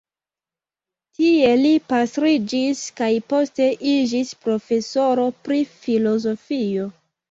[1.19, 6.95] Tie li pastriĝis kaj poste iĝis profesoro pri filozofio.